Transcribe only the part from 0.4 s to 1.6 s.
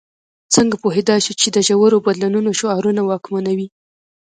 څنګه پوهېدای شو چې د